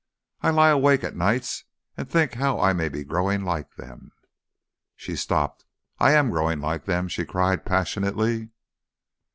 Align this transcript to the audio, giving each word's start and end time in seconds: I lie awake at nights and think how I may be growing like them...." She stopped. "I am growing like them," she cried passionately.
I 0.41 0.49
lie 0.49 0.69
awake 0.71 1.03
at 1.03 1.15
nights 1.15 1.65
and 1.95 2.09
think 2.09 2.33
how 2.33 2.59
I 2.59 2.73
may 2.73 2.89
be 2.89 3.03
growing 3.03 3.43
like 3.45 3.75
them...." 3.75 4.11
She 4.95 5.15
stopped. 5.15 5.63
"I 5.99 6.13
am 6.13 6.31
growing 6.31 6.59
like 6.59 6.85
them," 6.85 7.07
she 7.07 7.23
cried 7.23 7.65
passionately. 7.67 8.49